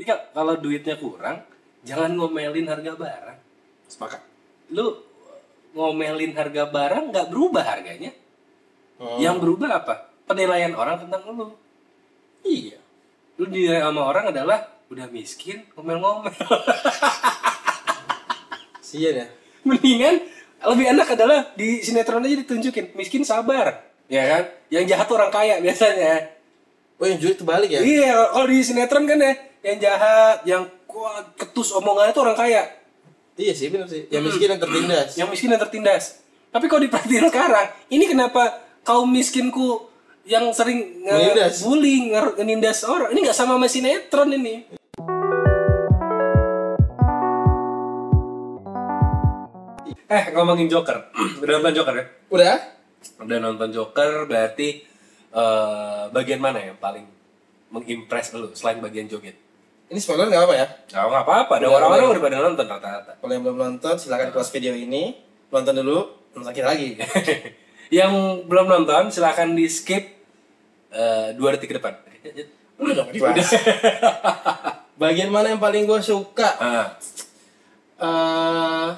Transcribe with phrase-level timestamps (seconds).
[0.00, 1.44] Jadi ka- kalau duitnya kurang,
[1.84, 3.38] jangan ngomelin harga barang.
[3.84, 4.24] Sepakat.
[4.72, 4.96] Lu
[5.76, 8.08] ngomelin harga barang nggak berubah harganya.
[8.96, 9.20] Hmm.
[9.20, 10.08] Yang berubah apa?
[10.24, 11.52] Penilaian orang tentang lu.
[12.48, 12.80] Iya.
[13.36, 16.32] Lu dinilai sama orang adalah udah miskin, ngomel-ngomel.
[18.80, 19.28] Sian ya.
[19.68, 20.16] Mendingan
[20.64, 24.42] lebih enak adalah di sinetron aja ditunjukin miskin sabar, ya kan?
[24.72, 26.40] Yang jahat orang kaya biasanya.
[26.96, 27.84] Oh yang julid terbalik ya?
[27.84, 32.62] Iya, kalau di sinetron kan ya, yang jahat, yang kuat, ketus omongannya tuh orang kaya.
[33.36, 34.08] Iya sih benar sih.
[34.08, 35.08] Yang miskin yang tertindas.
[35.16, 36.04] Yang miskin yang tertindas.
[36.50, 39.86] Tapi kalau diperhatiin sekarang, ini kenapa kaum miskinku
[40.26, 44.66] yang sering nge- bullying, nge- ngenindas orang, ini nggak sama sama sinetron ini.
[50.10, 51.14] Eh, ngomongin Joker.
[51.44, 52.04] Udah nonton Joker ya?
[52.34, 52.56] Udah?
[53.22, 54.82] Udah nonton Joker, berarti
[55.30, 57.06] eh, bagian mana yang paling
[57.70, 59.38] mengimpress lu selain bagian joget?
[59.90, 60.66] Ini spoiler nggak apa ya?
[60.94, 62.14] Nah, nggak apa-apa, ada Udah, orang-orang udah.
[62.14, 63.12] udah pada nonton rata-rata.
[63.18, 65.18] Kalau yang belum nonton silahkan close video ini.
[65.50, 66.94] Nonton dulu, nonton kita lagi.
[67.98, 70.22] yang belum nonton silahkan di skip
[70.94, 71.98] eh, dua detik ke depan.
[72.78, 73.50] Udah dong, kelas.
[75.02, 76.48] Bagian mana yang paling gue suka?
[76.62, 76.86] Ah,
[78.00, 78.88] Eh,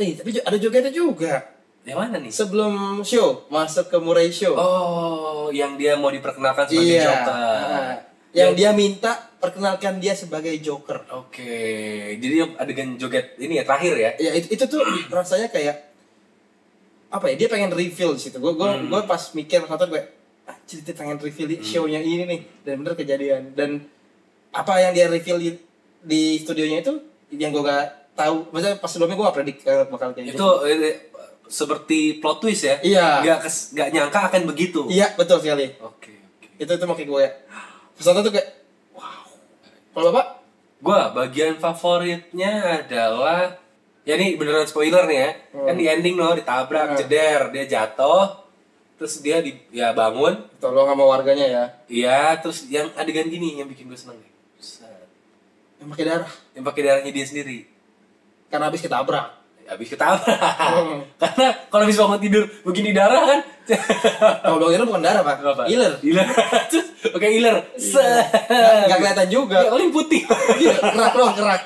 [0.00, 1.42] eh tapi ada jogetnya juga.
[1.82, 2.30] yang mana nih?
[2.30, 4.54] Sebelum show, masuk ke Murai Show.
[4.54, 7.04] Oh, yang dia mau diperkenalkan sebagai iya.
[7.10, 7.34] Joker.
[7.34, 7.92] Ah.
[8.30, 11.02] Yang dia minta perkenalkan dia sebagai Joker.
[11.10, 11.50] Oke,
[12.16, 14.10] jadi yang adegan joget ini ya terakhir ya?
[14.16, 14.78] Ya itu, itu tuh
[15.10, 15.90] rasanya kayak
[17.10, 17.34] apa ya?
[17.36, 18.38] Dia pengen reveal di situ.
[18.38, 18.86] Gue gue Hmm.
[18.86, 20.02] gue pas mikir nonton gue,
[20.44, 23.82] ah, dia pengen reveal di show-nya ini nih dan bener kejadian dan
[24.50, 25.58] apa yang dia reveal di,
[26.00, 26.94] di studionya itu
[27.32, 28.48] yang gue gak tahu.
[28.48, 30.48] Maksudnya pas sebelumnya gue gak predik eh, bakal kayak Itu gitu.
[30.64, 30.96] eh,
[31.44, 32.76] seperti plot twist ya?
[32.80, 33.06] Iya.
[33.20, 34.86] Gak, kes- gak nyangka akan begitu.
[34.86, 35.74] Iya betul sekali.
[35.82, 36.46] Oke, oke.
[36.56, 37.30] Itu itu makanya gue ya.
[37.92, 38.48] Pas nonton tuh kayak.
[39.92, 40.26] Kalau bapak?
[40.82, 43.54] Gua bagian favoritnya adalah
[44.02, 45.30] ya ini beneran spoiler nih ya.
[45.52, 46.98] Kan di ending loh ditabrak, Hmm.
[46.98, 48.42] jeder, dia jatuh.
[48.98, 50.42] Terus dia di ya bangun.
[50.58, 51.64] Tolong sama warganya ya.
[51.86, 54.18] Iya, terus yang adegan gini yang bikin gue seneng.
[55.82, 56.32] Yang pakai darah.
[56.54, 57.58] Yang pakai darahnya dia sendiri.
[58.46, 59.41] Karena habis ketabrak.
[59.68, 60.38] Habis ketabrak.
[60.38, 61.00] Hmm.
[61.22, 63.40] Karena kalau habis bangun tidur begini darah kan.
[64.42, 65.36] Kalau bang itu bukan darah pak.
[65.38, 65.64] Apa?
[65.70, 65.96] Iler.
[66.02, 66.26] Iler.
[67.16, 67.56] Oke, iler.
[67.78, 68.26] Set.
[68.50, 69.58] Gak, gak kelihatan juga.
[69.64, 70.26] Ya, paling putih.
[70.58, 71.62] Iya, kerak doang kerak.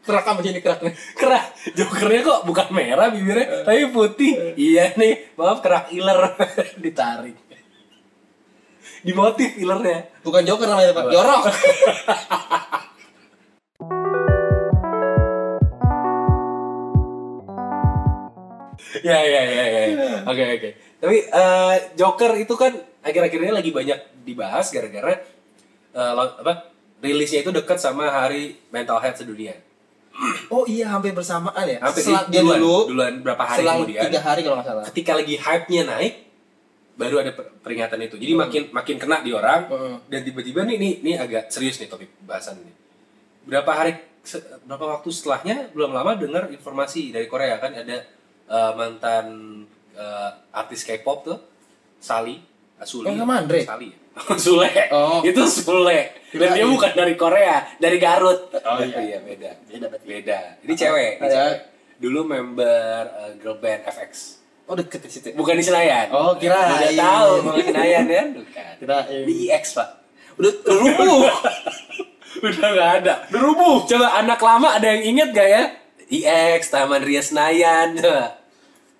[0.00, 0.94] Kerak apa jadi kerak nih?
[1.14, 1.44] kerak
[1.76, 6.34] jokernya kok bukan merah bibirnya tapi putih iya nih maaf kerak iler
[6.80, 7.36] ditarik
[9.04, 11.04] di motif ilernya Bukan joker namanya pak.
[11.08, 11.42] Jorok.
[19.00, 19.82] Ya ya ya ya
[20.24, 25.14] oke oke tapi eh, joker itu kan akhir-akhir ini lagi banyak dibahas gara-gara
[25.90, 26.68] eh, lo- apa
[26.98, 29.54] rilisnya itu dekat sama hari mental health sedunia
[30.46, 31.80] Oh iya hampir bersamaan ya.
[31.80, 32.78] hampir Selang, dia duluan, dulu.
[32.92, 34.84] duluan berapa hari selang kemudian tiga hari kalau nggak salah.
[34.84, 36.14] ketika lagi hype-nya naik
[36.92, 38.16] baru ada per- peringatan itu.
[38.18, 39.96] Jadi makin makin kena di orang Hmm.
[40.04, 42.72] dan tiba-tiba nih nih nih agak serius nih topik bahasan ini.
[43.46, 43.96] Berapa hari
[44.62, 48.04] berapa waktu setelahnya belum lama dengar informasi dari Korea kan ada
[48.50, 49.26] eh, mantan
[49.94, 51.38] eh, artis K-pop tuh
[51.96, 52.50] Sally
[52.80, 53.12] Suli.
[53.12, 53.60] Oh, sama Andre?
[53.60, 53.76] Ya?
[54.44, 54.72] Sule.
[54.88, 55.20] Oh.
[55.20, 56.16] Itu Sule.
[56.32, 56.72] Dan dia Kirain.
[56.72, 58.48] bukan dari Korea, dari Garut.
[58.56, 59.20] Oh, iya.
[59.20, 59.50] beda.
[59.68, 60.06] Beda berarti.
[60.08, 60.38] Beda.
[60.64, 61.34] Ini cewek, ini Ah, ya.
[61.36, 61.56] cewek.
[62.00, 64.40] Dulu member eh, girl band FX.
[64.64, 65.28] Oh deket di situ.
[65.36, 66.08] Bukan di Senayan.
[66.14, 66.72] Oh, kirain.
[66.72, 68.26] Udah tahu mau di Senayan kan?
[68.40, 68.72] Bukan.
[68.80, 69.22] Kirain.
[69.28, 69.88] Di IX, Pak.
[70.40, 71.20] Udah udah rubuh.
[72.48, 73.14] Udah nggak ada.
[73.28, 73.76] Udah rubuh.
[73.84, 75.62] Coba anak lama ada yang inget gak ya?
[76.08, 78.00] IX, Taman Ria Senayan.
[78.00, 78.39] Coba.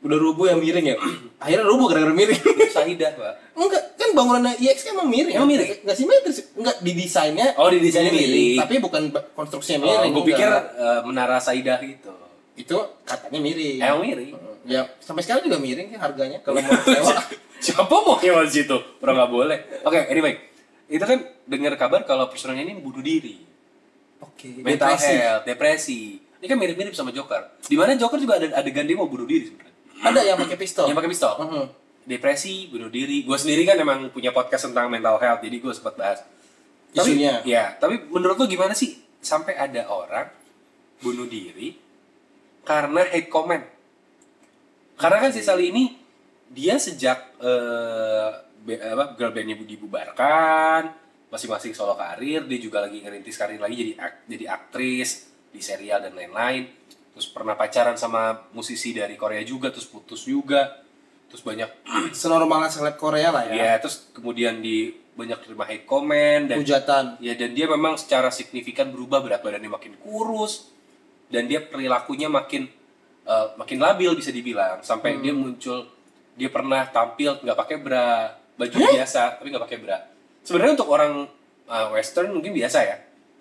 [0.01, 0.97] Udah rubuh yang miring ya.
[1.37, 2.41] Akhirnya rubuh gara-gara miring.
[2.75, 3.33] Saidah, Pak.
[3.53, 5.35] Enggak, kan bangunannya IX kan emang miring.
[5.35, 5.71] Emang miring?
[5.81, 6.39] Enggak simetris.
[6.55, 7.47] Enggak di desainnya.
[7.55, 8.57] Oh, di desainnya miring.
[8.59, 9.03] Tapi bukan
[9.35, 10.13] konstruksinya Oh, miring.
[10.13, 12.13] gue pikir eh, menara Saidah itu.
[12.57, 13.77] itu katanya miring.
[13.79, 14.31] Emang miring.
[14.63, 17.17] Ya, sampai sekarang juga miring kan harganya kalau mau sewa.
[17.65, 18.77] Siapa mau nyewa di situ?
[18.99, 19.59] Orang nggak boleh.
[19.83, 20.37] Oke, anyway.
[20.87, 23.37] Itu kan dengar kabar kalau personelnya ini bunuh diri.
[24.21, 25.13] Oke, Mental depresi.
[25.15, 26.01] health, depresi.
[26.41, 27.61] Ini kan mirip-mirip sama Joker.
[27.61, 29.70] Di mana Joker juga ada adegan dia mau bunuh diri sebenarnya.
[30.01, 30.87] Ada yang pakai pistol.
[30.89, 31.35] Yang pakai pistol.
[31.41, 31.65] Mhm.
[32.01, 33.23] Depresi, bunuh diri.
[33.23, 36.25] Gue sendiri kan emang punya podcast tentang mental health, jadi gue sempat bahas.
[36.91, 37.39] Tapi, Isunya.
[37.47, 40.27] Ya, tapi menurut lo gimana sih sampai ada orang
[40.99, 41.79] bunuh diri
[42.65, 43.63] karena hate comment?
[44.99, 45.97] Karena kan si Sally ini
[46.51, 48.29] dia sejak eh,
[48.61, 50.91] be- apa girl bandnya dibubarkan,
[51.31, 56.03] masing-masing solo karir, dia juga lagi ngerintis karir lagi jadi ak- jadi aktris di serial
[56.03, 56.67] dan lain-lain.
[57.15, 60.83] Terus pernah pacaran sama musisi dari Korea juga, terus putus juga.
[61.31, 61.71] Terus banyak
[62.21, 63.55] Senormalnya seleb Korea lah ya.
[63.55, 67.19] Ya, terus kemudian di banyak terima hate comment dan hujatan.
[67.19, 70.71] Ya dan dia memang secara signifikan berubah berat badannya makin kurus.
[71.31, 72.67] Dan dia perilakunya makin
[73.27, 74.83] eh, makin labil bisa dibilang.
[74.83, 75.87] Sampai dia muncul
[76.39, 79.99] dia pernah tampil nggak pakai bra baju biasa tapi nggak pakai bra.
[80.47, 81.27] Sebenarnya untuk orang
[81.71, 82.97] eh, western mungkin biasa ya.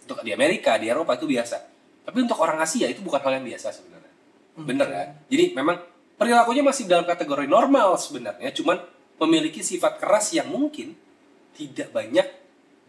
[0.05, 1.78] Untuk di Amerika di Eropa itu biasa
[2.09, 4.13] tapi untuk orang Asia itu bukan hal yang biasa sebenarnya.
[4.57, 5.77] Bener kan jadi memang
[6.17, 8.81] perilakunya masih dalam kategori normal sebenarnya cuman
[9.21, 10.97] memiliki sifat keras yang mungkin
[11.53, 12.25] tidak banyak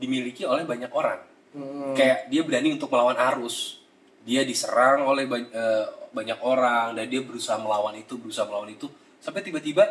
[0.01, 1.21] dimiliki oleh banyak orang.
[1.51, 1.99] Hmm.
[1.99, 3.83] kayak dia berani untuk melawan arus.
[4.23, 8.87] Dia diserang oleh ba- eh, banyak orang dan dia berusaha melawan itu berusaha melawan itu
[9.19, 9.83] sampai tiba-tiba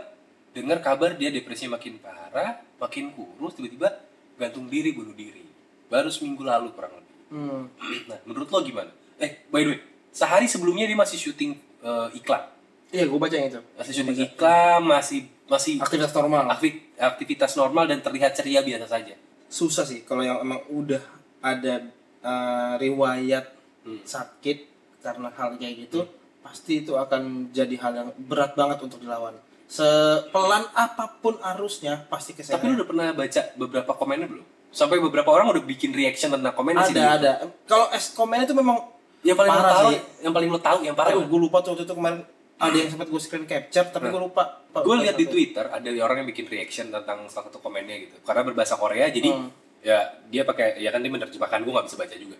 [0.56, 3.92] dengar kabar dia depresinya makin parah makin kurus tiba-tiba
[4.40, 5.44] gantung diri bunuh diri.
[5.92, 7.18] Baru seminggu lalu kurang lebih.
[7.30, 7.64] Hmm.
[8.10, 8.90] nah menurut lo gimana
[9.20, 9.80] eh by the way
[10.10, 12.44] sehari sebelumnya dia masih syuting eh, iklan.
[12.90, 13.62] Iya gue baca yang itu.
[13.78, 16.44] Masih syuting iklan masih masih aktivitas normal.
[16.50, 19.14] aktif- aktivitas normal dan terlihat ceria biasa saja.
[19.50, 21.02] Susah sih kalau yang emang udah
[21.40, 21.86] ada
[22.26, 24.04] uh, riwayat Hmm.
[24.04, 24.68] sakit
[25.00, 26.04] karena hal kayak gitu
[26.44, 29.32] pasti itu akan jadi hal yang berat banget untuk dilawan.
[29.72, 34.46] Sepelan apa pun arusnya pasti Tapi kesehatan lu udah pernah baca beberapa komennya belum?
[34.70, 37.32] Sampai beberapa orang udah bikin reaction tentang komen ada sih di ada.
[37.64, 38.84] Kalau es komen itu memang
[39.20, 40.00] Yang paling Parah tahu, sih.
[40.24, 41.12] yang paling lo tahu, yang parah.
[41.12, 42.20] aduh gue lupa tuh waktu itu kemarin
[42.56, 46.24] ada yang sempat gue screen capture tapi gue lupa Gue lihat di Twitter ada orang
[46.24, 48.16] yang bikin reaction tentang salah satu komennya gitu.
[48.22, 49.50] Karena berbahasa Korea jadi Hmm.
[49.80, 52.38] ya dia pakai ya kan dia menerjemahkan gue nggak bisa baca juga.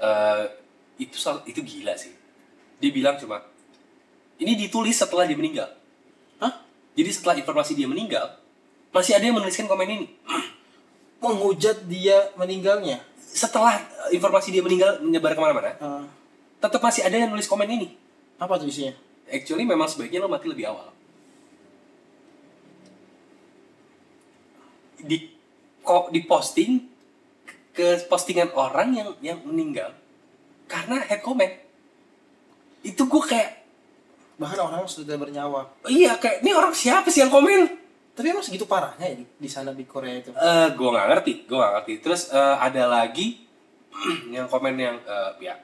[0.00, 0.44] Eh
[0.98, 1.16] itu
[1.46, 2.12] itu gila sih.
[2.80, 3.40] Dia bilang cuma
[4.36, 5.70] ini ditulis setelah dia meninggal.
[6.40, 6.52] Hah?
[6.92, 8.34] Jadi setelah informasi dia meninggal
[8.90, 10.06] masih ada yang menuliskan komen ini.
[11.18, 13.00] menghujat dia meninggalnya
[13.34, 16.04] Setelah eh, informasi dia meninggal menyebar ke mana-mana, Eh,
[16.62, 17.98] tetap masih ada yang nulis komen ini.
[18.34, 18.90] apa tuh isinya
[19.30, 20.90] Actually memang sebaiknya lo mati lebih awal.
[24.98, 25.16] Di
[25.84, 26.80] kok di posting
[27.74, 29.92] ke postingan orang yang yang meninggal
[30.64, 31.52] karena head comment.
[32.80, 33.64] Itu gue kayak
[34.34, 37.70] bahkan orang sudah bernyawa iya kayak ini orang siapa sih yang komen?
[38.14, 41.32] Tapi emang segitu parahnya ya di, di sana di Korea itu Eh gue nggak ngerti,
[41.44, 41.92] gue nggak ngerti.
[41.98, 43.42] Terus eh, ada lagi
[44.30, 45.54] yang komen yang eh, ya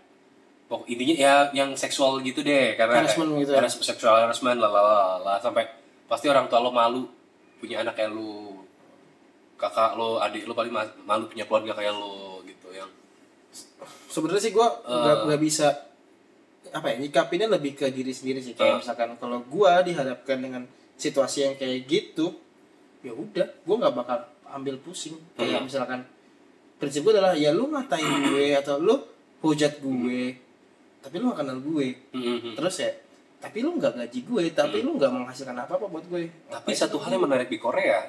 [0.66, 3.58] pokok intinya ya yang seksual gitu deh karena Harassment gitu ya?
[3.58, 5.66] karena seksual harassment lah lah lah lah sampai
[6.06, 7.10] pasti orang tua lo malu
[7.58, 8.54] punya anak kayak lu
[9.54, 12.86] kakak lo adik lo paling ma- malu punya keluarga kayak lo gitu yang
[14.06, 15.16] sebenarnya sih gue Eh.
[15.26, 15.66] nggak bisa
[16.70, 20.62] apa ya nyikapinnya lebih ke diri sendiri sih kayak misalkan kalau gue dihadapkan dengan
[21.00, 22.36] situasi yang kayak gitu
[23.00, 24.18] ya udah gue nggak bakal
[24.50, 25.66] ambil pusing kayak Hmm.
[25.66, 26.00] misalkan
[26.76, 29.00] prinsip gue adalah ya lu ngatain gue atau lu
[29.40, 30.36] hujat gue
[31.00, 32.52] tapi lu gak kenal gue Mhm.
[32.54, 32.92] terus ya
[33.40, 37.00] tapi lu nggak gaji gue tapi lu nggak menghasilkan apa apa buat gue tapi satu
[37.00, 38.04] hal yang menarik di Korea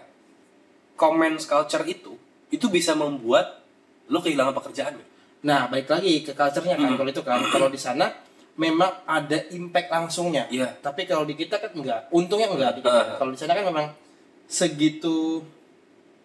[0.94, 2.14] comments culture itu
[2.52, 3.64] itu bisa membuat
[4.08, 5.00] lo kehilangan pekerjaan
[5.42, 6.98] nah baik lagi ke culture-nya kan Hmm.
[7.00, 8.12] kalau itu kan kalau di sana
[8.54, 10.76] memang ada impact langsungnya Iya.
[10.78, 12.92] tapi kalau di kita kan enggak untungnya enggak di kita.
[12.94, 13.16] Ah.
[13.16, 13.88] kalau di sana kan memang
[14.46, 15.40] segitu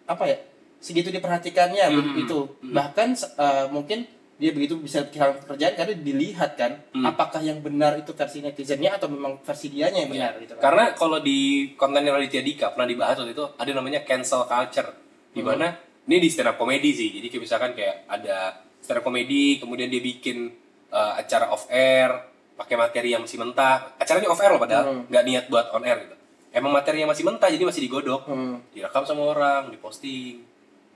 [0.03, 0.37] apa ya
[0.77, 2.15] segitu diperhatikannya Hmm.
[2.17, 2.37] itu
[2.67, 4.05] bahkan eh, mungkin
[4.37, 7.05] dia begitu bisa kehilangan pekerjaan karena dilihat kan Hmm.
[7.05, 10.83] apakah yang benar itu versi netizennya atau memang versi dianya yang benar gitu kan Karena
[10.93, 11.37] kalau di
[11.73, 14.93] kontennya Raditya Dika pernah dibahas waktu itu ada namanya cancel culture
[15.31, 15.73] di mana
[16.05, 17.09] ini di stand up comedy sih.
[17.11, 18.37] Jadi kayak misalkan kayak ada
[18.79, 20.53] stand up comedy kemudian dia bikin
[20.89, 22.09] uh, acara off air
[22.53, 23.93] pakai materi yang masih mentah.
[23.97, 25.03] Acaranya off air loh padahal Hmm.
[25.07, 26.15] nggak niat buat on air gitu.
[26.51, 28.57] Emang materinya masih mentah jadi masih digodok, Hmm.
[28.71, 30.41] direkam sama orang, diposting.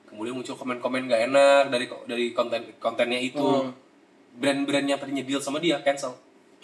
[0.10, 3.39] Kemudian muncul komen-komen gak enak dari dari konten kontennya itu.
[3.39, 3.71] Hmm.
[4.31, 6.15] Brand-brand yang tadinya deal sama dia cancel.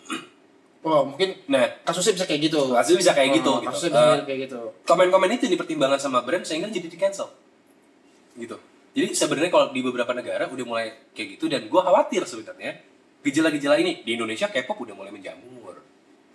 [0.87, 3.67] oh mungkin Nah, kasusnya bisa kayak gitu kasusnya bisa kayak gitu, Oh, gitu.
[3.67, 7.27] kasusnya bisa kayak gitu komen-komen itu dipertimbangkan sama brand sehingga jadi di cancel
[8.35, 8.55] gitu
[8.93, 12.79] jadi sebenarnya kalau di beberapa negara udah mulai kayak gitu dan gue khawatir sebenarnya
[13.27, 15.75] gejala-gejala ini di Indonesia K-pop udah mulai menjamur.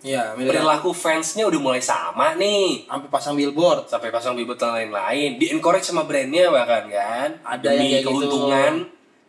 [0.03, 2.85] Iya, perilaku fansnya udah mulai sama nih.
[2.85, 3.87] Sampai pasang billboard.
[3.87, 5.39] Sampai pasang billboard dan lain-lain.
[5.39, 7.29] Di encourage sama brandnya bahkan kan?
[7.39, 8.09] Ada demi yang kayak gitu.
[8.11, 8.73] keuntungan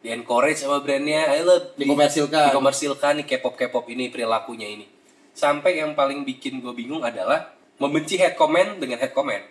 [0.02, 1.30] di encourage sama brandnya.
[1.30, 1.46] Ayo
[1.78, 2.50] di- Dikomersilkan.
[2.50, 4.86] dikomersilkan nih K-pop K-pop ini perilakunya ini.
[5.30, 9.46] Sampai yang paling bikin gue bingung adalah membenci head comment dengan head comment.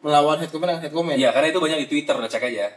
[0.00, 1.18] Melawan head comment dengan head comment?
[1.18, 2.70] Iya, karena itu banyak di Twitter, udah cek aja.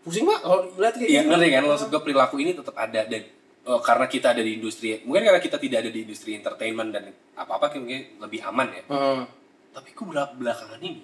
[0.00, 1.30] pusing pak kalau lihat kayak Iya, gitu.
[1.34, 1.62] ngerti kan?
[1.66, 3.26] Maksud gue perilaku ini tetap ada dan
[3.66, 7.04] oh, karena kita ada di industri, mungkin karena kita tidak ada di industri entertainment dan
[7.34, 8.82] apa-apa mungkin lebih aman ya.
[8.86, 9.22] Hmm.
[9.70, 11.02] Tapi gue belak- belakangan ini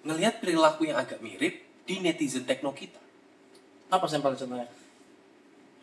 [0.00, 3.00] ngelihat perilaku yang agak mirip di netizen tekno kita.
[3.90, 4.70] apa sampel contohnya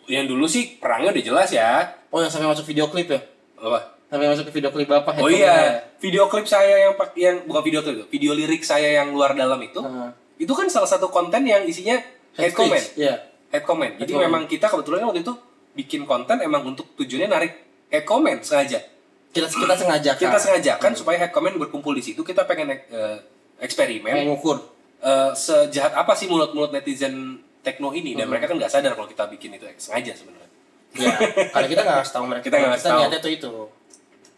[0.08, 1.92] Yang dulu sih perangnya udah jelas ya.
[2.08, 3.20] oh yang sampai masuk video klip ya
[3.60, 4.00] Apa?
[4.08, 7.62] sampai masuk ke video klip bapak head Oh iya, video klip saya yang yang bukan
[7.62, 10.10] video klip, itu, video lirik saya yang luar dalam itu Heeh.
[10.40, 12.00] itu kan salah satu konten yang isinya
[12.34, 13.20] head comment Iya.
[13.52, 14.26] head comment jadi comment.
[14.26, 15.34] memang kita kebetulan waktu itu
[15.78, 17.54] bikin konten emang untuk tujuannya narik
[17.88, 18.82] head comment sengaja
[19.28, 20.20] Kita kita sengaja kan.
[20.20, 23.18] kita sengajakan supaya head comment berkumpul di situ kita pengen eh,
[23.58, 24.58] eksperimen mengukur.
[25.00, 28.20] eh, sejahat apa sih mulut-mulut netizen tekno ini Hmm.
[28.20, 30.46] dan mereka kan nggak sadar kalau kita bikin itu sengaja sebenarnya
[30.90, 31.14] Ya,
[31.52, 32.44] karena kita nggak tahu mereka.
[32.44, 32.98] Kita nggak tahu.
[32.98, 33.52] niatnya tuh itu.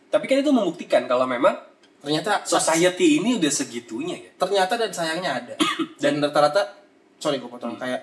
[0.10, 1.56] tapi kan itu membuktikan kalau memang
[2.00, 5.54] Ternyata society ini udah segitunya ya ternyata dan sayangnya ada.
[6.02, 6.80] dan rata-rata
[7.16, 7.82] sorry gue potong Hmm.
[7.82, 8.02] kayak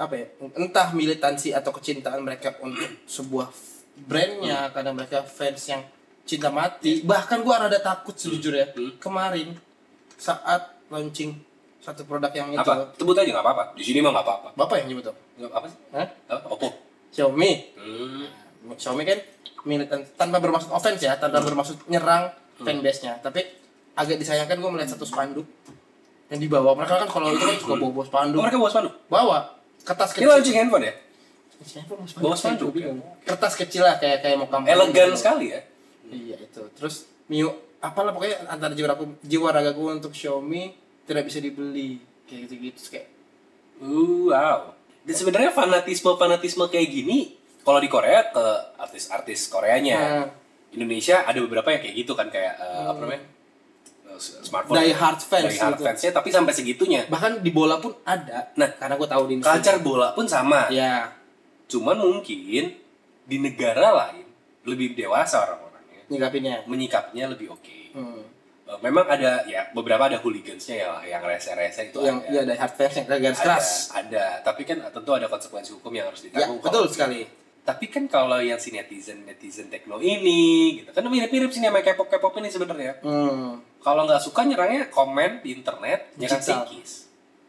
[0.00, 0.26] apa ya?
[0.56, 3.52] Entah militansi atau kecintaan mereka untuk sebuah
[4.00, 4.72] brandnya Hmm.
[4.72, 5.84] karena mereka fans yang
[6.24, 7.04] cinta mati.
[7.04, 8.72] Bahkan gua rada takut sejujurnya.
[8.72, 8.96] Hmm.
[8.96, 9.52] Kemarin
[10.16, 11.36] saat launching
[11.78, 12.60] satu produk yang itu.
[12.60, 15.16] apa sebut aja nggak apa-apa di sini mah nggak apa-apa Bapak yang nyebut tuh?
[15.36, 16.06] Nggak apa sih Hah?
[16.46, 16.68] Oppo
[17.10, 17.52] Xiaomi.
[17.74, 18.24] hmm.
[18.76, 19.18] Xiaomi kan
[19.62, 23.20] militan tanpa bermaksud offense ya, tanpa bermaksud nyerang fanbase-nya.
[23.20, 23.44] Tapi
[23.92, 25.44] agak disayangkan gue melihat satu spanduk
[26.28, 26.72] yang dibawa.
[26.72, 28.40] Mereka kan kalau itu kan suka bawa bawa Oh, spanduk.
[28.40, 29.38] mereka bawa spanduk Bawa
[29.82, 30.28] kertas ini kecil.
[30.30, 30.94] launching handphone ya
[31.60, 32.72] Bawa Bawa spanduk,
[33.20, 34.72] Kertas kecil lah kayak kayak mau kampanye.
[34.72, 35.18] elegan gitu.
[35.18, 35.60] sekali ya
[36.06, 36.62] Iya itu.
[36.72, 42.40] Terus Mio apalah pokoknya antara jiwa aku jiwa ragaku untuk Xiaomi tidak bisa dibeli kayak
[42.44, 43.08] gitu-gitu kayak
[43.78, 44.76] Uh, wow.
[45.00, 48.44] Dan sebenarnya fanatisme fanatisme kayak gini, kalau di Korea ke
[48.76, 50.26] artis-artis Koreanya, Nah.
[50.70, 53.24] Indonesia ada beberapa yang kayak gitu kan kayak eh, apa namanya
[54.20, 54.76] smartphone.
[54.76, 55.84] Die hard fans Die hard gitu.
[55.84, 57.00] fansnya, tapi sampai segitunya.
[57.06, 58.52] bahkan di bola pun ada.
[58.54, 60.68] Nah, Karena gue tahu di Culture bola pun sama.
[60.70, 61.10] Ya.
[61.66, 62.76] Cuman mungkin
[63.22, 64.26] di negara lain
[64.62, 66.56] lebih dewasa orang-orangnya, Nyikapinnya.
[66.66, 67.78] menyikapinya lebih oke.
[67.92, 68.20] Hmm.
[68.66, 72.28] Eh, Memang ada ya beberapa ada hooligansnya ya yang rese-rese itu yang ada.
[72.28, 73.68] iya ada hard fans yang garis ada, keras.
[73.90, 76.58] ada, tapi kan tentu ada konsekuensi hukum yang harus Ya, ditanggung.
[76.60, 77.22] betul kalau- sekali.
[77.60, 82.08] Tapi kan kalau yang si netizen netizen tekno ini, gitu kan mirip-mirip sih sama K-pop
[82.08, 82.98] K-pop ini sebenarnya.
[83.00, 83.60] Hmm.
[83.80, 86.64] Kalau nggak suka nyerangnya komen di internet, nyerang Digital.
[86.64, 86.92] psikis.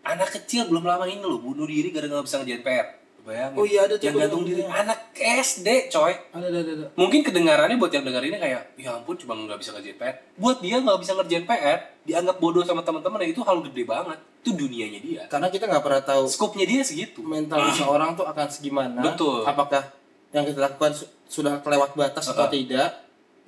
[0.01, 2.87] Anak kecil belum lama ini loh bunuh diri gara-gara nggak bisa ngerjain PR.
[3.21, 3.53] Bayangin.
[3.53, 6.09] Oh iya, ada tuh, Yang gantung diri anak SD, coy.
[6.31, 6.71] Ada ada ada.
[6.73, 6.85] ada.
[6.95, 10.15] Mungkin kedengarannya buat yang dengar ini kayak, ya ampun cuma nggak bisa ngerjain PR.
[10.35, 14.17] Buat dia nggak bisa ngerjain PR, dianggap bodoh sama teman-teman itu hal gede banget.
[14.41, 15.21] Itu dunianya dia.
[15.27, 17.21] Karena kita nggak pernah tahu Skupnya dia segitu.
[17.21, 19.05] mental seseorang tuh akan segimana.
[19.05, 19.45] Betul.
[19.45, 19.93] Apakah
[20.31, 22.49] yang kita lakukan su- sudah kelewat batas atau Uh-uh.
[22.49, 22.89] tidak?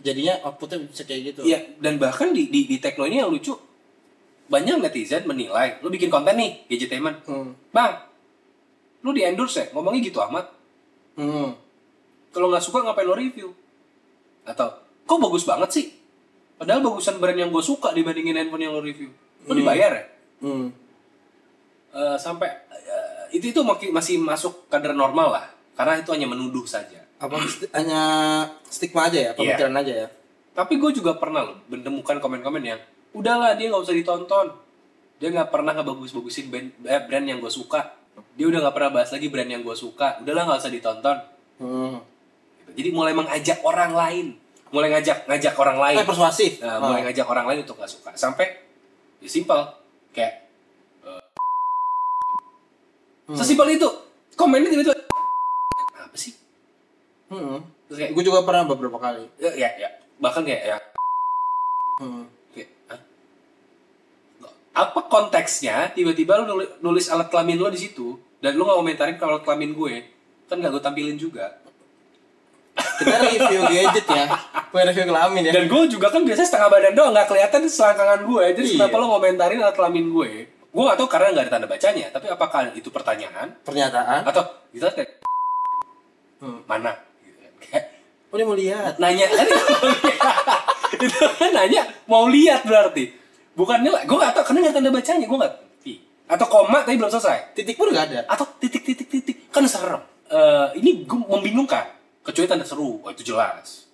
[0.01, 1.41] Jadinya outputnya bisa kayak gitu.
[1.45, 3.53] Iya, dan bahkan di, di, di tekno ini yang lucu,
[4.49, 7.55] banyak netizen menilai, lu bikin konten nih, gadgetainment, Hmm.
[7.71, 8.03] bang,
[9.05, 10.51] lu di endorse ya, ngomongnya gitu amat,
[11.15, 11.55] Hmm.
[12.35, 13.53] kalau nggak suka ngapain lo review?
[14.43, 14.75] Atau,
[15.07, 15.85] kok bagus banget sih?
[16.59, 19.07] Padahal bagusan brand yang gue suka dibandingin handphone yang lo review.
[19.47, 19.59] Lo Hmm.
[19.63, 20.03] dibayar ya?
[20.43, 20.67] Hmm.
[21.93, 25.45] Eh, sampai, eh, itu itu masih masuk kadar normal lah,
[25.77, 27.02] karena itu hanya menuduh saja.
[27.23, 28.01] Apa sti- hanya
[28.65, 30.07] stigma aja ya, pemikiran aja ya.
[30.53, 32.79] Tapi gue juga pernah loh menemukan komen-komen yang
[33.11, 34.47] udahlah dia nggak usah ditonton.
[35.17, 37.95] Dia nggak pernah ngebagus-bagusin brand, eh, brand yang gue suka.
[38.35, 40.19] Dia udah nggak pernah bahas lagi brand yang gue suka.
[40.19, 41.17] Udahlah nggak usah ditonton.
[41.57, 41.95] Hmm.
[42.69, 44.25] Jadi mulai mengajak orang lain,
[44.69, 46.59] mulai ngajak ngajak orang lain, Eh persuasif.
[46.59, 46.91] Nah, Oh.
[46.91, 48.11] mulai ngajak orang lain untuk nggak suka.
[48.13, 48.51] Sampai
[49.19, 49.63] ya simpel
[50.11, 50.43] kayak
[51.01, 51.23] eh,
[53.23, 53.37] Hmm.
[53.39, 53.87] sesimpel itu
[54.35, 54.95] komennya tiba-tiba
[55.95, 56.35] apa sih?
[57.29, 57.63] Hmm.
[57.87, 59.25] Terus kayak Gue juga pernah beberapa kali.
[59.35, 59.89] ya, ya, ya.
[60.15, 60.77] bahkan kayak ya
[61.95, 62.25] Hmm.
[62.49, 62.99] Kayak, "Hah?
[64.75, 69.15] apa konteksnya tiba-tiba lu nulis, nulis alat kelamin lo di situ dan lu nggak komentarin
[69.15, 69.93] kalau alat kelamin gue
[70.47, 71.53] kan nggak gue tampilin juga
[72.73, 74.25] Kita review gadget ya.
[74.67, 75.51] Punya review kelamin ya.
[75.51, 78.75] dan gue juga kan biasanya setengah badan doang nggak kelihatan selangkangan gue jadi Iya.
[78.79, 82.25] kenapa lo komentarin alat kelamin gue gue nggak tahu karena nggak ada tanda bacanya tapi
[82.27, 84.25] apakah itu pertanyaan Pernyataan.
[84.25, 84.41] atau
[84.71, 85.21] kita kayak
[86.39, 86.59] Hmm.
[86.65, 87.53] mana gitu kan.
[87.61, 87.83] Kayak,
[88.33, 88.97] Oh dia mau lihat.
[88.97, 89.29] nanya.
[89.29, 89.45] Kan
[91.05, 93.13] itu kan nanya mau lihat berarti.
[93.53, 95.93] Bukannya gue nggak tahu karena ada tanda bacanya gue ngerti.
[96.25, 97.53] Atau koma tapi belum selesai.
[97.53, 98.19] Titik pun nggak ada.
[98.25, 100.01] atau titik titik titik kan serem.
[100.33, 101.93] Eh, ini gue membingungkan.
[102.25, 103.05] Kecuali tanda seru.
[103.05, 103.85] Oh itu jelas.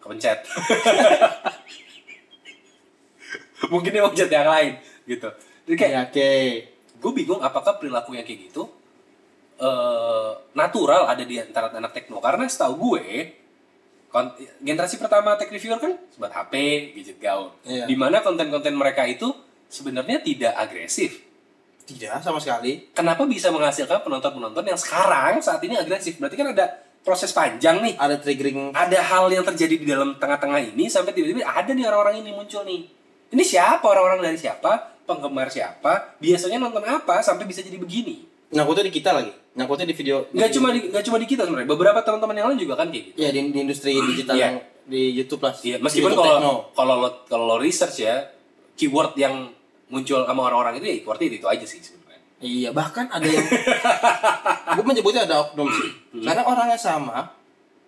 [0.00, 0.40] Kepencet.
[3.72, 4.72] Mungkin dia mau yang lain
[5.04, 5.28] gitu.
[5.68, 6.32] Jadi kayak Ya, Oke.
[6.96, 8.64] gue bingung apakah perilaku yang kayak gitu
[9.56, 12.20] eh natural ada di antara anak tekno.
[12.20, 13.06] Karena setahu gue
[14.64, 16.52] generasi pertama tech reviewer kan sebat HP
[16.96, 17.84] gadget gaul Iya.
[17.84, 19.28] di mana konten-konten mereka itu
[19.68, 21.20] sebenarnya tidak agresif.
[21.86, 22.90] Tidak sama sekali.
[22.96, 26.18] kenapa bisa menghasilkan penonton-penonton yang sekarang saat ini agresif?
[26.18, 26.66] Berarti kan ada
[27.04, 27.94] proses panjang nih.
[27.94, 28.74] Ada triggering.
[28.74, 32.66] ada hal yang terjadi di dalam tengah-tengah ini sampai tiba-tiba ada nih orang-orang ini muncul
[32.66, 32.88] nih.
[33.30, 33.84] Ini siapa?
[33.86, 34.96] Orang-orang dari siapa?
[35.06, 36.18] Penggemar siapa?
[36.18, 39.32] Biasanya nonton apa sampai bisa jadi begini Nyangkutnya di kita lagi.
[39.56, 40.16] Nyangkutnya di video.
[40.30, 43.04] nggak cuma di nggak cuma di kita sebenarnya beberapa teman-teman yang lain juga kan kayak
[43.08, 44.44] gitu Ya di, di industri digital Iya.
[44.44, 44.54] yang
[44.86, 45.54] di YouTube lah.
[45.58, 48.22] iya meskipun YouTube kalau kalau lo kalau lo research ya
[48.74, 49.50] keyword yang
[49.88, 52.20] muncul sama orang-orang itu ya berarti itu, itu aja sih sebenarnya.
[52.36, 53.40] Iya, bahkan ada yang
[54.76, 55.90] gue menyebutnya ada oknum sih.
[56.20, 57.32] Karena orangnya sama,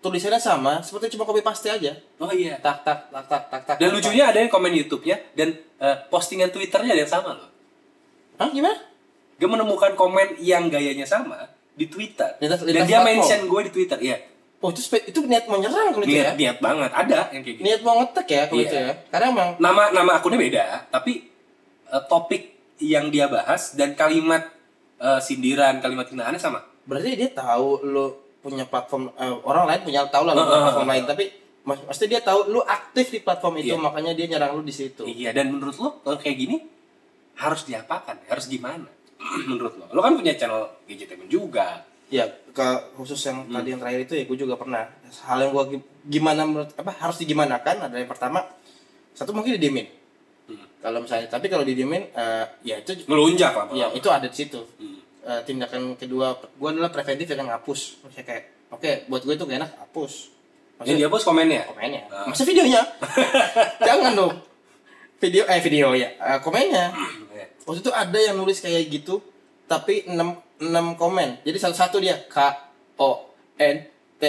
[0.00, 1.92] tulisannya sama, seperti cuma copy paste aja.
[2.16, 2.56] Oh iya.
[2.58, 3.76] Tak tak tak tak tak tak.
[3.76, 7.48] Dan tak, lucunya ada yang komen YouTube-nya dan eh, postingan Twitternya ada yang sama loh.
[8.40, 8.87] Hah, gimana?
[9.38, 12.34] Gue menemukan komen yang gayanya sama di Twitter.
[12.36, 13.08] Lintas- dan lintas dia platform.
[13.16, 13.98] mention gue di Twitter.
[14.00, 14.16] Iya.
[14.58, 16.32] Oh, itu spe- itu niat mau nyerang kalau itu Niat, ya.
[16.36, 16.90] niat banget.
[16.90, 17.62] Ada yang kayak gitu.
[17.62, 18.66] Niat mau ngetek ya kalau Iya.
[18.66, 18.92] itu ya.
[19.08, 21.12] Karena emang Nama nama akunnya beda, tapi
[21.86, 22.42] eh, topik
[22.76, 24.42] yang dia bahas dan kalimat
[24.98, 26.60] eh, sindiran, kalimat hinaannya sama.
[26.82, 28.06] berarti dia tahu lu
[28.38, 31.24] punya platform eh, orang lain punya tahu lah lu punya platform heeh, lain tapi
[31.62, 33.78] mas pasti dia tahu lu aktif di platform itu Iya.
[33.78, 35.04] makanya dia nyerang lu di situ.
[35.04, 36.56] Iya, dan menurut lo kalau kayak gini
[37.36, 38.24] harus diapakan?
[38.24, 38.88] Harus gimana?
[39.50, 39.86] menurut lo?
[39.90, 41.84] Lo kan punya channel gadgetainment juga.
[42.08, 43.52] Ya, ke khusus yang Hmm.
[43.52, 44.88] tadi yang terakhir itu ya gue juga pernah.
[45.22, 48.40] Hal yang gua gi- gimana menurut apa harus digimanakan adalah yang pertama
[49.12, 49.84] satu mungkin didiemin.
[50.48, 50.64] Hmm.
[50.80, 53.66] Kalau misalnya tapi kalau didiemin eh, ya itu Ngelunjak lah.
[53.70, 54.56] ya itu ada di situ.
[54.80, 55.04] Hmm.
[55.20, 58.00] Eh, tindakan kedua gue adalah preventif dengan ngapus.
[58.00, 60.12] Maksudnya kayak oke buat gue itu gak enak hapus.
[60.80, 61.66] Yang dia bos komennya.
[61.66, 62.02] komennya.
[62.08, 62.24] Ah.
[62.24, 62.80] Masa videonya?
[63.84, 64.34] Jangan dong.
[65.18, 66.08] Video eh video ya.
[66.08, 66.94] Eh, komennya.
[67.68, 69.20] Waktu itu ada yang nulis kayak gitu
[69.68, 71.44] tapi 6 6 komen.
[71.44, 72.36] Jadi satu-satu dia K
[72.96, 73.28] O
[73.60, 73.76] N
[74.16, 74.22] T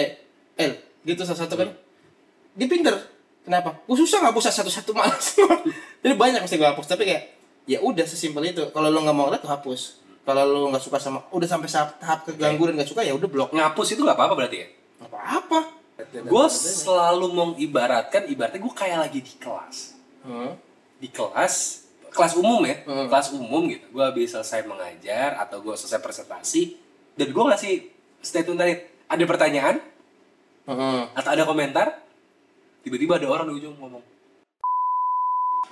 [0.60, 0.72] L.
[1.08, 1.72] Gitu satu-satu kan.
[2.52, 3.00] Dia pinter.
[3.40, 3.80] Kenapa?
[3.88, 5.40] Gue susah ngapus satu-satu malas.
[6.04, 7.32] Jadi banyak mesti gue hapus tapi kayak
[7.64, 8.68] ya udah sesimpel itu.
[8.76, 10.04] Kalau lo nggak mau lo hapus.
[10.28, 13.56] Kalau lo nggak suka sama udah sampai tahap, keganggu dan nggak suka ya udah blok.
[13.56, 14.68] Ngapus itu nggak apa-apa berarti ya?
[15.00, 15.60] Nggak apa-apa.
[16.28, 19.96] Gue selalu mengibaratkan, ibaratnya gue kayak lagi di kelas.
[20.24, 20.56] Hmm.
[21.00, 21.79] Di kelas,
[22.10, 23.06] kelas umum ya, Hmm.
[23.06, 23.86] kelas umum gitu.
[23.94, 26.74] Gue habis selesai mengajar atau gue selesai presentasi,
[27.14, 27.72] dan gue ngasih
[28.20, 28.74] statement tadi,
[29.06, 29.76] ada pertanyaan
[30.66, 31.08] Hmm.
[31.14, 32.02] atau ada komentar,
[32.82, 34.04] tiba-tiba ada orang di ujung ngomong.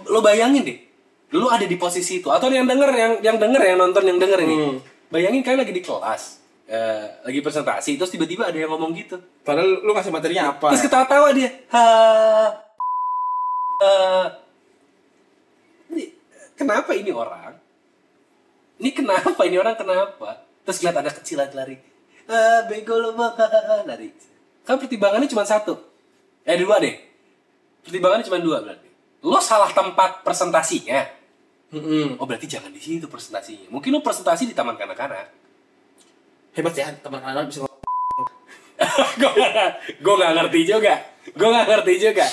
[0.06, 0.78] Lo bayangin deh,
[1.34, 4.38] lo ada di posisi itu atau yang denger yang yang denger yang nonton yang denger
[4.46, 4.54] ini.
[4.54, 4.78] Hmm.
[5.10, 6.22] Bayangin kalian lagi di kelas,
[6.68, 9.18] eh, lagi presentasi, terus tiba-tiba ada yang ngomong gitu.
[9.42, 10.70] Padahal lu ngasih materinya apa?
[10.70, 11.50] Terus ketawa-tawa dia.
[11.74, 11.82] Ha.
[13.78, 13.86] Ini,
[16.58, 17.54] kenapa ini orang?
[18.82, 20.42] Ini kenapa ini orang kenapa?
[20.66, 21.76] Terus lihat anak kecil lagi lari.
[22.28, 23.32] Ah, bego lo bang,
[23.90, 24.10] lari.
[24.66, 25.78] Kan pertimbangannya cuma satu.
[26.42, 26.98] Eh dua deh.
[27.86, 28.90] Pertimbangannya cuma dua berarti.
[29.22, 31.06] Lo salah tempat presentasinya.
[31.72, 32.20] Mm-mm.
[32.20, 33.70] Oh berarti jangan di situ presentasinya.
[33.70, 35.30] Mungkin lo presentasi di taman kanak-kanak.
[36.52, 37.68] Hebat ya teman anak bisa
[39.20, 39.30] gue
[39.98, 40.94] gue nggak ngerti juga
[41.26, 42.26] gue nggak ngerti juga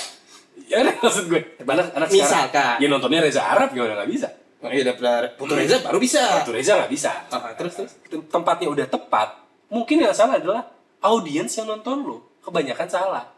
[0.65, 2.47] ya udah maksud gue anak anak Misalkan.
[2.49, 4.29] sekarang ya nontonnya Reza Arab gimana nggak bisa
[4.65, 4.97] Oh, iya udah
[5.37, 6.41] Putu Reza baru bisa.
[6.41, 7.93] Ratu Reza nggak bisa Ah, terus terus.
[8.09, 9.37] Tem- tempatnya udah tepat
[9.69, 10.65] mungkin yang salah adalah
[10.99, 13.29] audiens yang nonton lo kebanyakan salah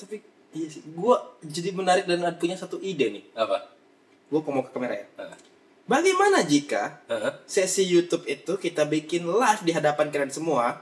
[0.00, 0.16] Tapi
[0.56, 3.24] iya sih, gua jadi menarik dan punya satu ide nih.
[3.36, 3.68] apa
[4.32, 5.06] Gua ngomong ke kamera ya.
[5.20, 5.36] Heeh.
[5.84, 7.00] Bagaimana jika
[7.44, 10.80] sesi YouTube itu kita bikin live di hadapan kalian semua?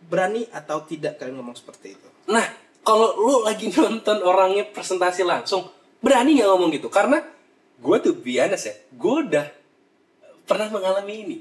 [0.00, 2.08] Berani atau tidak kalian ngomong seperti itu?
[2.26, 2.46] nah
[2.90, 7.22] kalau lo lagi nonton orangnya presentasi langsung berani nggak ngomong gitu karena
[7.76, 9.46] gue tuh biasa ya gue udah
[10.42, 11.38] pernah mengalami ini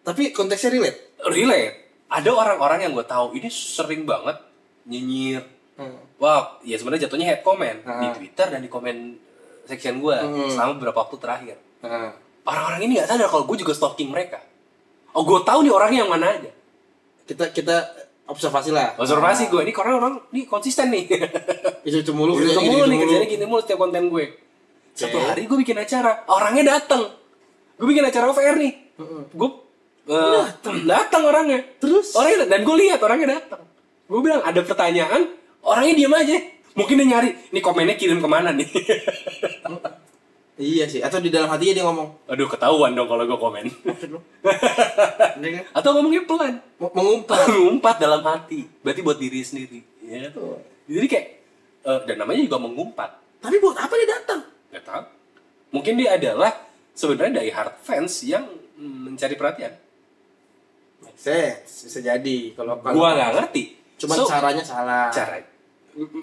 [0.00, 1.00] Tapi konteksnya relate.
[1.26, 1.74] relate
[2.06, 4.40] ada orang-orang yang gue tahu ini sering banget
[4.84, 5.98] nyinyir Hmm.
[6.16, 8.14] wah ya sebenarnya jatuhnya head comment di Ah.
[8.14, 10.46] Twitter dan di komen eh, section gue Hmm.
[10.46, 14.38] selama beberapa waktu terakhir Nah, orang-orang ini nggak sadar kalau gue juga stalking mereka
[15.10, 16.50] oh gue tahu nih orangnya yang mana aja
[17.24, 17.76] kita kita
[18.24, 18.96] observasi lah.
[18.96, 21.04] observasi gue ini karena orang ini konsisten nih.
[21.88, 22.40] Itu itu mulu.
[22.40, 23.02] ketemu gini nih mulu.
[23.04, 24.24] kerjanya gini mulu setiap konten gue.
[24.96, 27.12] Satu hari gue bikin acara orangnya datang
[27.74, 28.72] gue bikin acara air nih.
[28.94, 29.22] Heeh.
[29.34, 29.50] gue
[30.08, 30.44] eh,
[30.86, 31.60] datang orangnya.
[31.82, 32.16] Terus?
[32.16, 33.60] orangnya dan gue lihat orangnya datang
[34.04, 35.22] gue bilang ada pertanyaan?
[35.64, 36.38] Orangnya diam aja.
[36.74, 38.66] Mungkin dia nyari nih komennya kirim ke mana nih
[40.54, 41.00] Iya sih.
[41.00, 42.08] Atau di dalam hatinya dia ngomong.
[42.26, 44.20] aduh ketahuan dong kalau gue komen Maksud lu?
[45.34, 47.38] Ini kan atau ngomongnya pelan mengumpat.
[47.50, 50.62] mengumpat dalam hati berarti buat diri sendiri ya Oh.
[50.86, 51.26] jadi kayak
[51.82, 54.40] eh, dan namanya juga mengumpat Tapi buat apa dia datang?
[54.70, 55.04] nggak tahu
[55.70, 56.52] mungkin dia adalah
[56.92, 59.74] sebenarnya dari hard fans yang mencari perhatian
[61.14, 61.86] sense.
[61.86, 63.64] Bisa jadi kalau kalau gua nggak ngerti
[63.96, 65.08] Cuman So, caranya salah.
[65.08, 65.38] cara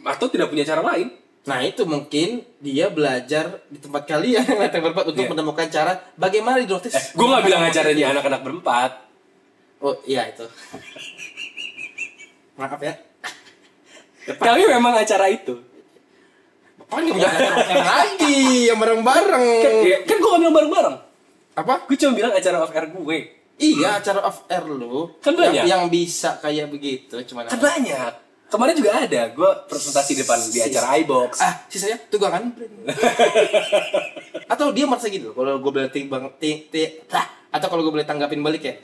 [0.05, 1.07] atau tidak punya cara lain
[1.41, 5.29] Nah itu mungkin dia belajar di tempat kalian yang datang berempat untuk Iya.
[5.31, 6.91] menemukan cara bagaimana di notice.
[6.91, 8.91] eh, gue nggak bilang acaranya anak-anak berempat
[9.79, 10.43] Oh iya itu.
[12.55, 12.93] Maaf ya.
[14.37, 15.57] tapi memang acara itu
[16.77, 19.43] Bapak nggak punya acara yang lagi yang bareng-bareng.
[19.57, 20.95] kan, ya, kan gue nggak bilang bareng-bareng
[21.53, 21.73] Apa?
[21.83, 23.17] gue cuma bilang acara off air gue
[23.57, 25.09] Iya acara off air lu.
[25.19, 25.63] Kan yang, banyak.
[25.65, 28.11] yang bisa kayak begitu cuman kan banyak
[28.51, 31.39] kemarin juga ada gue presentasi depan di acara iBox.
[31.39, 32.73] Ah sisanya tunggangan brand
[34.45, 38.03] atau dia merasa gitu kalau gue boleh timbang ti, ti, tah, atau kalau gue boleh
[38.03, 38.75] tanggapin balik ya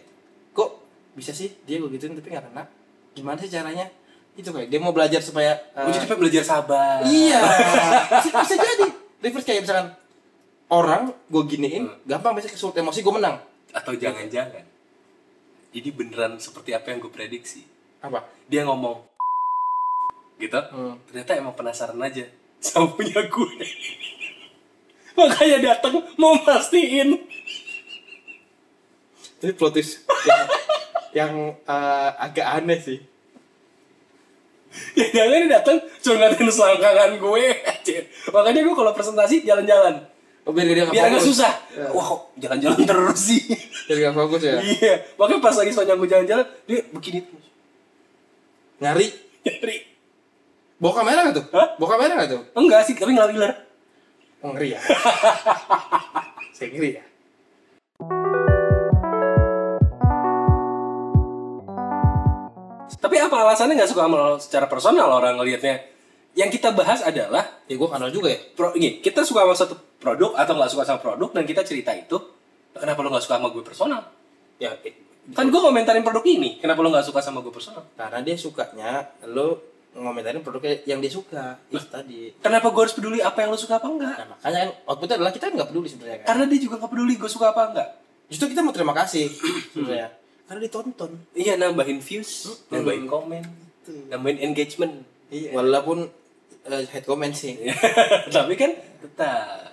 [0.51, 0.79] kok
[1.13, 2.63] bisa sih dia gue gituin tapi nggak kena?
[3.11, 3.89] Gimana sih caranya?
[4.33, 7.01] Itu kayak dia mau belajar supaya uh, Gue jadi pengen belajar sabar.
[7.03, 7.41] iya.
[8.21, 8.85] Bisa, bisa jadi.
[9.17, 9.87] Reverse kayak misalkan
[10.67, 11.97] orang gue giniin Hmm.
[12.05, 13.41] gampang bisa kesulut emosi gue menang.
[13.69, 14.61] Atau jangan-jangan.
[15.67, 17.65] Ini beneran seperti apa yang gue prediksi.
[17.97, 18.21] apa?
[18.45, 19.16] Dia ngomong
[20.37, 20.95] gitu, Hmm.
[21.05, 22.25] ternyata emang penasaran aja
[22.57, 23.53] sama punya gue.
[25.17, 27.17] Makanya datang mau mastiin.
[29.37, 30.45] Ini plot twist yang,
[31.13, 32.99] yang uh, agak aneh sih.
[34.93, 37.43] Ya jangan dia datang cuma ngatain selangkangan gue.
[37.65, 38.03] anjir.
[38.29, 40.05] Makanya gue kalau presentasi jalan-jalan.
[40.45, 41.25] Oh, biar dia nggak Biar fokus.
[41.27, 41.53] susah.
[41.73, 41.89] Ya.
[41.91, 43.41] Wah kok jalan-jalan terus sih.
[43.89, 44.55] Biar nggak fokus ya.
[44.61, 44.95] Iya.
[45.17, 47.45] Makanya pas lagi sepanjang gue jalan-jalan, dia begini terus.
[48.77, 49.07] Nyari.
[49.43, 49.77] Nyari.
[50.77, 51.45] Bawa kamera nggak tuh?
[51.57, 51.67] Hah?
[51.81, 52.41] Bawa kamera nggak tuh?
[52.53, 53.53] Enggak sih, tapi ngelar-ngelar.
[54.45, 54.79] Oh, ngeri ya.
[56.55, 57.03] Saya ngeri ya.
[62.97, 65.85] Tapi apa alasannya nggak suka sama lo secara personal orang ngelihatnya?
[66.37, 68.39] Yang kita bahas adalah Ya gue kenal juga ya.
[68.53, 71.91] pro, ini, kita suka sama satu produk atau nggak suka sama produk dan kita cerita
[71.91, 72.15] itu
[72.71, 74.01] kenapa lo nggak suka sama gue personal?
[74.57, 74.73] Ya,
[75.35, 77.83] Kan gue komentarin produk ini, kenapa lo nggak suka sama gue personal?
[77.97, 78.89] karena dia sukanya
[79.27, 79.59] lo
[79.97, 82.31] ngomentarin produknya yang dia suka itu tadi.
[82.39, 84.15] Kenapa gue harus peduli apa yang lo suka apa enggak?
[84.15, 86.27] Nah, makanya kan outputnya adalah kita nggak peduli sebenarnya kan.
[86.33, 87.89] Karena dia juga nggak peduli gue suka apa enggak.
[88.29, 89.25] Justru kita mau terima kasih
[89.73, 90.09] sebenarnya.
[90.47, 91.11] Karena ditonton.
[91.35, 92.31] Iya nambahin views,
[92.71, 93.43] nambahin komen,
[94.13, 94.93] nambahin engagement.
[95.27, 95.51] Iya.
[95.57, 96.07] Walaupun
[96.67, 97.57] uh, head comment sih.
[98.35, 98.71] Tapi kan
[99.03, 99.65] tetap.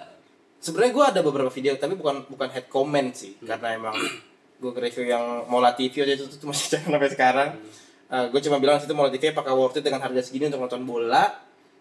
[0.65, 3.93] sebenarnya gue ada beberapa video tapi bukan bukan head comment sih karena emang
[4.57, 7.49] gue review yang Mola TV aja itu tuh masih jangan sampai sekarang
[8.31, 11.35] gue cuma bilang situ Mola TV apakah worth it dengan harga segini untuk nonton bola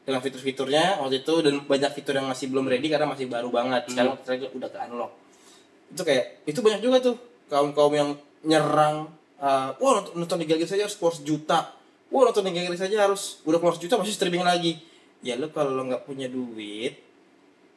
[0.04, 3.88] dengan fitur-fiturnya waktu itu dan banyak fitur yang masih belum ready karena masih baru banget.
[3.92, 5.12] Sekarang ternyata udah ke unlock
[5.94, 7.16] itu kayak itu banyak juga tuh
[7.54, 8.10] kaum kaum yang
[8.42, 11.60] nyerang uh, wah nonton, nonton Liga Inggris saja harus keluar sejuta.
[12.10, 14.82] Wah nonton Liga Inggris saja harus udah keluar sejuta masih streaming lagi.
[15.22, 17.00] Ya lo kalau lo nggak punya duit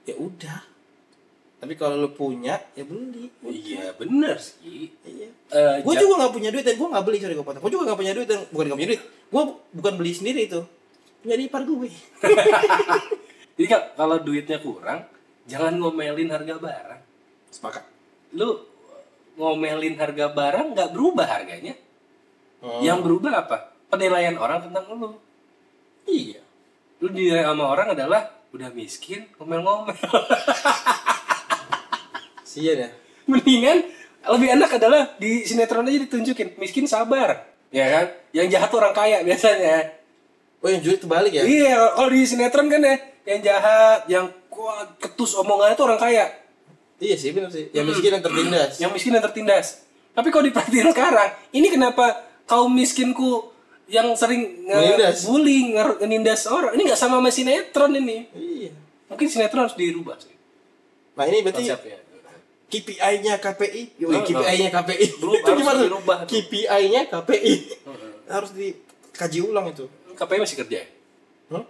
[0.08, 0.75] ya udah
[1.56, 4.92] tapi kalau lo punya ya beli Iya bener sih.
[5.02, 7.72] iya Eh, gue juga nggak punya duit dan gue nggak beli sorry gue potong gue
[7.72, 9.42] juga nggak punya duit dan bukan nggak punya duit gue
[9.72, 10.60] bukan beli sendiri itu
[11.22, 11.88] punya ipar gue
[13.56, 13.66] Jadi
[13.96, 15.08] kalau duitnya kurang,
[15.48, 17.00] jangan ngomelin harga barang.
[17.48, 17.88] sepakat
[18.36, 18.60] Lu
[19.40, 21.72] ngomelin harga barang nggak berubah harganya.
[22.60, 22.84] Hmm.
[22.84, 23.72] Yang berubah apa?
[23.88, 25.16] Penilaian orang tentang lu.
[26.04, 26.44] iya
[27.00, 29.96] Lu dinilai sama orang adalah udah miskin, ngomel-ngomel.
[32.56, 32.88] sian ya
[33.28, 33.78] Mendingan
[34.26, 38.06] lebih enak adalah di sinetron aja ditunjukin miskin sabar, ya kan?
[38.34, 39.92] Yang jahat orang kaya biasanya.
[40.62, 42.96] oh yang julid terbalik ya Iya, kalau di sinetron kan ya,
[43.28, 46.26] yang jahat, yang kuat, ketus omongannya tuh orang kaya.
[46.96, 49.66] iya sih benar sih yang miskin yang tertindas Yang miskin yang tertindas.
[50.16, 53.52] Tapi kalau diperhatiin sekarang, ini kenapa kaum miskinku
[53.84, 58.26] yang sering nge- bullying, ngenindas orang, ini nggak sama sama sinetron ini.
[58.34, 58.72] iya
[59.06, 60.34] Mungkin sinetron harus dirubah sih
[61.16, 61.96] nah ini berarti konsepnya.
[62.66, 65.78] KPI-nya KPI Oh, KPI-nya KPI Belum, itu gimana?
[65.80, 66.18] dirubah.
[66.26, 67.54] KPI-nya KPI
[68.26, 69.86] harus dikaji ulang itu.
[70.18, 70.82] KPI masih kerja?
[70.82, 70.86] Ya?
[71.52, 71.62] Hah?